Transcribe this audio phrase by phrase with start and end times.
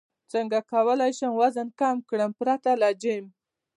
[0.31, 3.25] څنګه کولی شم وزن کم کړم پرته له جیم